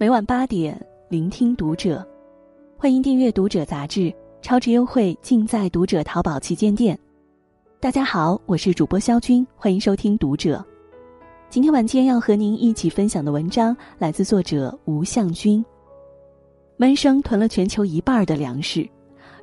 [0.00, 2.02] 每晚八点，聆听读者。
[2.78, 6.98] 欢迎订阅《读者》杂志，超值优惠尽在《读者》淘宝旗舰店。
[7.78, 10.56] 大家好，我是主播肖军，欢迎收听《读者》。
[11.50, 15.62] 今天晚间要和您一起分享的文章来自作者吴向军。
[16.78, 18.88] 闷声囤了全球一半的粮食，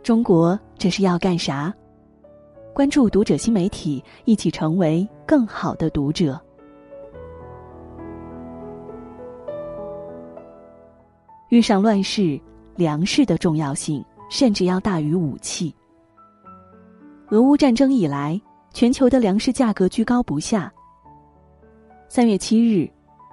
[0.01, 1.71] 中国这是要干啥？
[2.73, 6.41] 关注《读者》新媒体，一起成为更好的读者。
[11.49, 12.39] 遇上乱世，
[12.75, 15.73] 粮食的重要性甚至要大于武器。
[17.29, 18.39] 俄乌战争以来，
[18.73, 20.71] 全球的粮食价格居高不下。
[22.09, 22.89] 三月七日，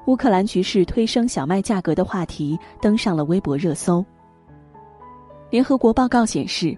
[0.07, 4.05] 乌克兰局势推升小麦价格的话题登上了微博热搜。
[5.51, 6.77] 联合国报告显示，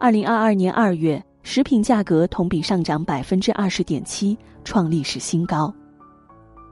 [0.00, 5.72] 二零二二年二月，食品价格同比上涨百分之二十点七，创历史新高。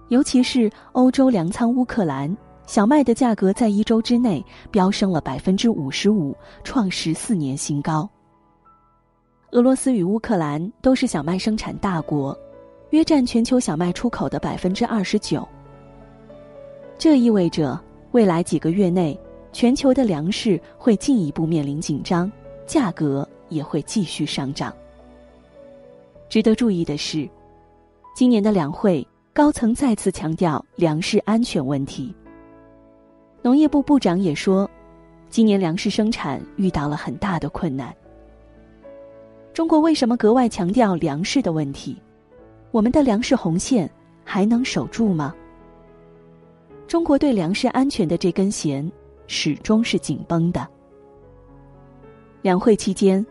[0.08, 2.34] 尤其是欧洲粮仓乌克兰。
[2.70, 4.40] 小麦的价格在一周之内
[4.70, 8.08] 飙升了百分之五十五，创十四年新高。
[9.50, 12.38] 俄罗斯与乌克兰都是小麦生产大国，
[12.90, 15.44] 约占全球小麦出口的百分之二十九。
[16.96, 17.76] 这意味着
[18.12, 19.18] 未来几个月内，
[19.52, 22.30] 全球的粮食会进一步面临紧张，
[22.66, 24.72] 价格也会继续上涨。
[26.28, 27.28] 值得注意的是，
[28.14, 29.04] 今年的两会
[29.34, 32.14] 高层再次强调粮食安全问题。
[33.42, 34.70] 农业部部长也说，
[35.30, 37.94] 今年粮食生产遇到了很大的困难。
[39.54, 41.96] 中国为什么格外强调粮食的问题？
[42.70, 43.90] 我们的粮食红线
[44.24, 45.34] 还能守住吗？
[46.86, 48.90] 中国对粮食安全的这根弦
[49.26, 50.68] 始终是紧绷的。
[52.42, 53.24] 两会期间，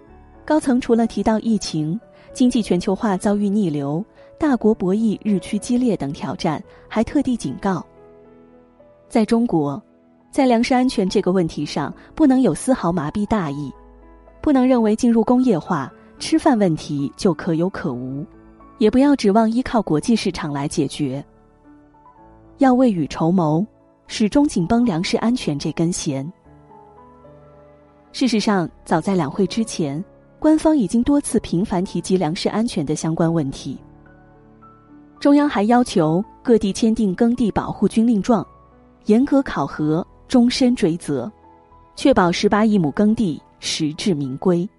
[0.44, 2.00] 高层除了提到疫情、
[2.34, 4.04] 经济全球化遭遇逆流、
[4.40, 7.86] 大国博弈日趋激烈等挑战，还特地警告，
[9.08, 9.82] 在中国。
[10.32, 13.74] 在粮食安全这个问题上，不能有丝毫麻痹大意，
[14.42, 18.26] 不能认为进入工业化，吃饭问题就可有可无，
[18.78, 21.24] 也不要指望依靠国际市场来解决。
[22.60, 23.66] 要未雨绸缪，
[24.06, 26.32] 始终紧绷粮食安全这根弦。
[28.12, 30.04] 事实上，早在两会之前，
[30.40, 33.80] 官方已经多次频繁提及粮食安全的相关问题。
[35.20, 38.46] 中央还要求各地签订耕地保护军令状，
[39.06, 40.06] 严格考核。
[40.30, 41.30] 终身追责，
[41.96, 44.70] 确保十八亿亩耕地实至名归。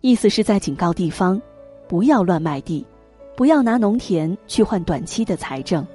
[0.00, 1.40] 意思是在警告地方，
[1.86, 2.84] 不要乱卖地，
[3.36, 5.86] 不要拿农田去换短期的财政。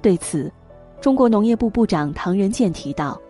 [0.00, 0.50] 对此，
[1.02, 3.20] 中国农业部部长唐仁健提到：“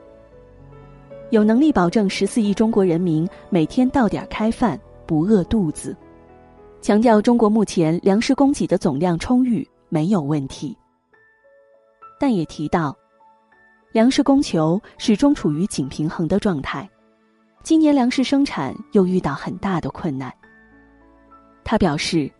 [1.30, 5.96] 有能力保证十四亿中国人民每天到点开饭，不饿肚子。”
[6.80, 10.76] 强调中国目前粮食供给的总量充裕，没有问题。
[12.20, 12.96] 但也提到。
[13.92, 16.88] 粮食供求始终处于紧平衡的状态，
[17.64, 20.32] 今年粮食生产又遇到很大的困难。
[21.64, 22.30] 他表示，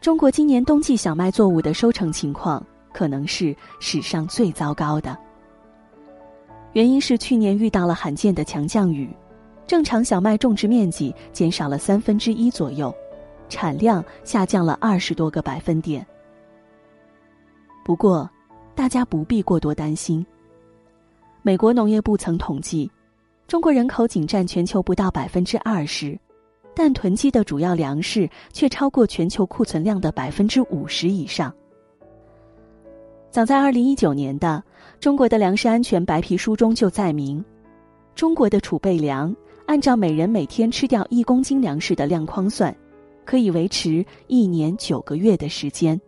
[0.00, 5.16] 中国今年冬季小麦作物的收成情况可能是史上最糟糕的。
[6.72, 9.08] 原因是去年遇到了罕见的强降雨，
[9.68, 12.92] 正常小麦种植面积减少了三分之一左右，
[13.48, 16.04] 产量下降了二十多个百分点。
[17.84, 18.28] 不过，
[18.74, 20.26] 大家不必过多担心。
[21.48, 22.90] 美国农业部曾统计，
[23.46, 26.14] 中国人口仅占全球不到百分之二十，
[26.74, 31.50] 但囤积的主要粮食却超过全球库存量的百分之五十以上。
[33.30, 34.62] 早在二零一九年的
[35.02, 37.42] 《中国的粮食安全白皮书》中就载明，
[38.14, 39.34] 中国的储备粮
[39.64, 42.76] 按照每人每天吃掉一公斤粮食的量框算，
[43.24, 45.98] 可以维持一年九个月的时间。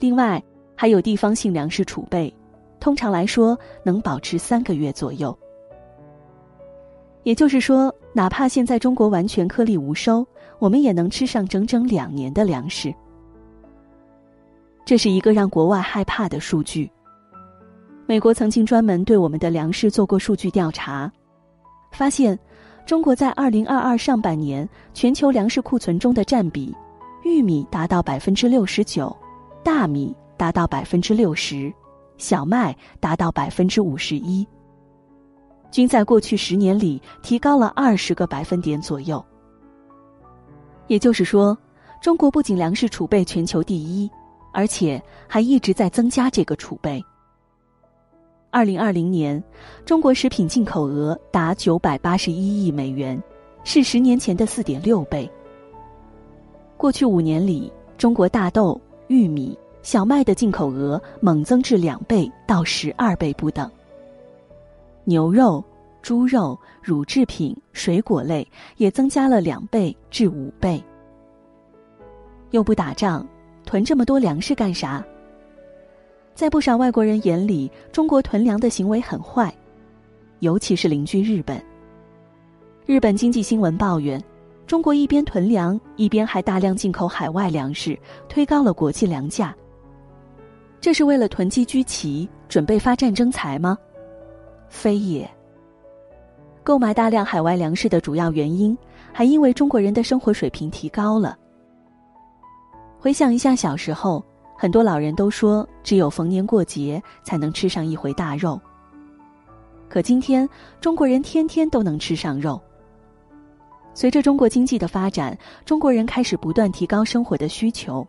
[0.00, 0.42] 另外，
[0.74, 2.34] 还有地方性粮食储备。
[2.80, 5.36] 通常来说，能保持三个月左右。
[7.24, 10.26] 也就是说，哪怕现在中国完全颗粒无收，
[10.58, 12.94] 我们也能吃上整整两年的粮食。
[14.84, 16.90] 这是一个让国外害怕的数据。
[18.06, 21.12] 美国曾经专门对我们的粮食做过数据调查，
[21.92, 22.38] 发现，
[22.86, 26.74] 中国在二零二二上半年全球粮食库存中的占比，
[27.22, 29.14] 玉米达到百分之六十九，
[29.62, 31.70] 大米达到百分之六十。
[32.18, 34.46] 小麦达到百分之五十一，
[35.70, 39.24] 均在过去十年里提高了二十个百分点左右。
[40.88, 41.56] 也就是说，
[42.02, 44.10] 中国不仅粮食储备全球第一，
[44.52, 47.02] 而且还一直在增加这个储备。
[48.50, 49.42] 二零二零年，
[49.84, 53.22] 中国食品进口额达九百八十一亿美元，
[53.62, 55.30] 是十年前的四点六倍。
[56.76, 59.56] 过去五年里，中国大豆、玉米。
[59.88, 63.70] 小麦的进口额猛增至两倍到十二倍不等。
[65.04, 65.64] 牛肉、
[66.02, 68.46] 猪肉、乳制品、水果类
[68.76, 70.78] 也增加了两倍至五倍。
[72.50, 73.26] 又不打仗，
[73.64, 75.02] 囤这么多粮食干啥？
[76.34, 79.50] 在不少外国人眼里，中国囤粮的行为很坏，
[80.40, 81.58] 尤其是邻居日本。
[82.84, 84.22] 日本经济新闻抱怨，
[84.66, 87.98] 中国一边囤粮，一边还大量进口海外粮食，
[88.28, 89.56] 推高了国际粮价。
[90.80, 93.76] 这是为了囤积居奇，准备发战争财吗？
[94.68, 95.28] 非也。
[96.62, 98.76] 购买大量海外粮食的主要原因，
[99.12, 101.36] 还因为中国人的生活水平提高了。
[102.98, 104.24] 回想一下小时候，
[104.56, 108.60] 很多老人都说，只有逢年过节才能吃上一回大肉。
[109.88, 110.48] 可今天，
[110.80, 112.60] 中国人天天都能吃上肉。
[113.94, 118.06] 随着中国经济的发展，中国人开始不断提高生活的需求。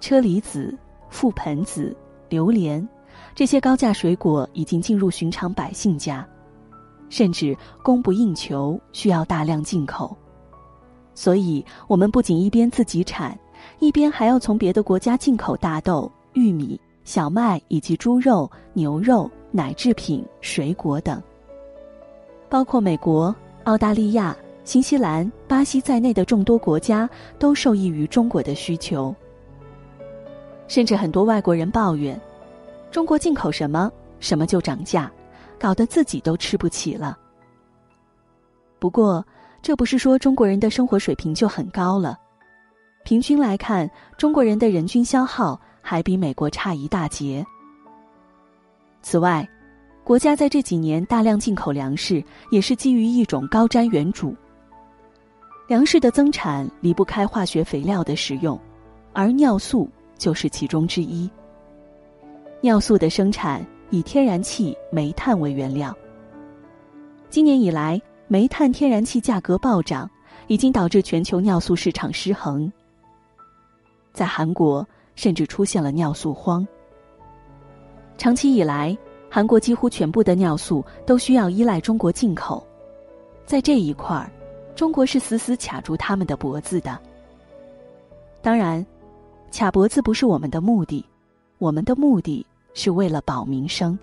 [0.00, 0.76] 车厘子、
[1.12, 1.94] 覆盆子、
[2.28, 2.86] 榴莲。
[3.34, 6.26] 这些高价水果已经进入寻常百姓家，
[7.08, 10.16] 甚至供不应求，需要大量进口。
[11.14, 13.38] 所以，我们不仅一边自己产，
[13.78, 21.22] 一边还要从别的国家进口大豆、玉米、小麦以及猪肉、牛肉、奶制品、水果等。
[22.48, 29.14] 包括美国、澳大利亚、新西兰、巴西在内的众多国家都受益于中国的需求。
[30.72, 32.18] 甚至很多外国人抱怨。
[32.90, 35.12] 中国进口什么，什么就涨价，
[35.60, 37.18] 搞得自己都吃不起了。
[38.78, 39.22] 不过，
[39.60, 42.18] 这不是说中国人的生活水平就很高了。
[43.04, 43.86] 平均来看，
[44.16, 47.44] 中国人的人均消耗还比美国差一大截。
[49.02, 49.46] 此外，
[50.02, 54.34] 国家在这几年大量进口粮食，也是基于一种高瞻远瞩。
[55.68, 58.58] 粮食的增产离不开化学肥料的使用，
[59.12, 59.86] 而尿素
[60.22, 61.28] 就是其中之一。
[62.60, 65.92] 尿素的生产以天然气、煤炭为原料。
[67.28, 70.08] 今年以来，煤炭、天然气价格暴涨，
[70.46, 72.72] 已经导致全球尿素市场失衡。
[74.12, 74.86] 在韩国，
[75.16, 76.64] 甚至出现了尿素荒。
[78.16, 78.96] 长期以来，
[79.28, 82.64] 韩国几乎全部的尿素都需要依赖中国进口，
[83.44, 84.30] 在这一块儿，
[84.76, 86.96] 中国是死死卡住他们的脖子的。
[88.40, 88.86] 当然，
[89.52, 91.04] 卡脖子不是我们的目的，
[91.58, 92.44] 我们的目的。
[92.74, 93.98] 是为了保民生。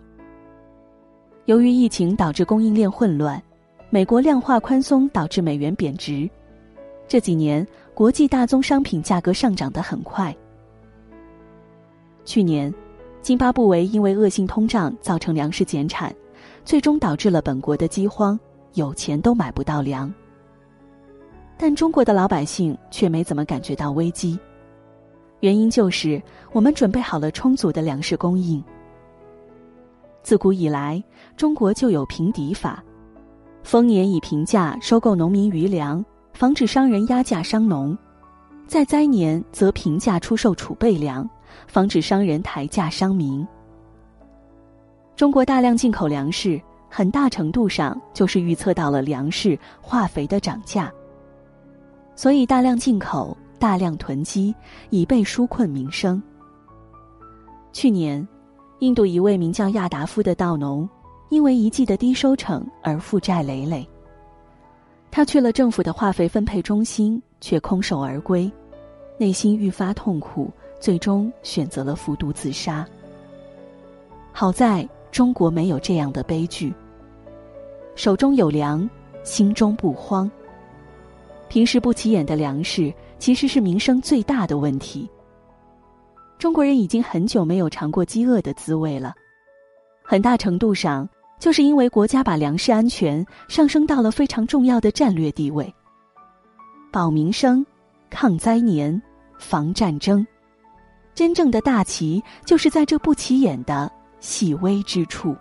[1.46, 3.42] 由于疫情导致供应链混乱，
[3.90, 6.30] 美国量化宽松导致美元贬值，
[7.08, 7.66] 这几年
[7.96, 10.34] 国际大宗商品价格上涨得很快。
[12.24, 12.72] 去年，
[13.24, 16.16] 津巴布韦因为恶性通胀造成粮食减产，
[16.64, 18.40] 最终导致了本国的饥荒，
[18.76, 20.14] 有钱都买不到粮。
[21.58, 24.40] 但中国的老百姓却没怎么感觉到危机。
[25.42, 26.22] 原因就是
[26.52, 28.64] 我们准备好了充足的粮食供应。
[30.22, 31.02] 自古以来，
[31.38, 32.84] 中国就有平敌法，
[33.64, 36.04] 丰年以平价收购农民余粮，
[36.34, 37.98] 防止商人压价伤农；
[38.68, 41.28] 在灾年则平价出售储备粮，
[41.68, 43.48] 防止商人抬价伤民。
[45.16, 50.92] 中国大量进口粮食，很大程度上就是预测到了粮食、化肥的涨价，
[52.14, 53.36] 所以大量进口。
[53.60, 54.56] 大量囤积，
[54.90, 56.22] 以备纾困民生。
[57.72, 58.28] 去年，
[58.80, 60.90] 印度一位名叫亚达夫的稻农，
[61.30, 63.88] 因为一季的低收成而负债累累。
[65.12, 68.52] 他去了政府的化肥分配中心，却空手而归，
[69.18, 70.50] 内心愈发痛苦，
[70.80, 72.88] 最终选择了服毒自杀。
[74.32, 76.74] 好在中国没有这样的悲剧，
[77.96, 78.90] 手中有粮，
[79.24, 80.30] 心中不慌。
[81.50, 82.94] 平时不起眼的粮食。
[83.20, 85.08] 其实是民生最大的问题。
[86.40, 89.14] 中国人已经很久没有尝过饥饿的滋味了，
[90.02, 91.08] 很大程度上
[91.38, 95.72] 就是因为国家把粮食安全上升到了非常重要的战略地位。
[96.92, 97.64] 保民生、
[98.10, 99.00] 抗灾年、
[99.38, 100.26] 防战争，
[101.14, 105.36] 真正的大旗就是在这不起眼的细微之处。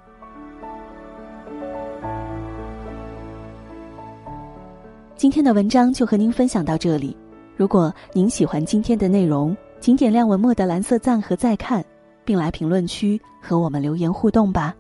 [5.15, 7.17] 今天的文章就和您分享到这里。
[7.59, 11.85] 如果您喜欢今天的内容，请点亮文末的蓝色赞和再看，
[12.25, 14.73] 并来评论区和我们留言互动吧。